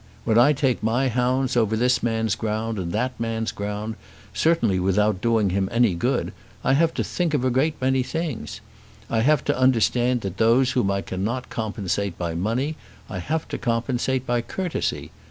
[0.25, 3.93] When I take my hounds over this man's ground, and that man's ground,
[4.33, 8.61] certainly without doing him any good, I have to think of a great many things.
[9.11, 12.77] I have to understand that those whom I cannot compensate by money,
[13.11, 15.11] I have to compensate by courtesy.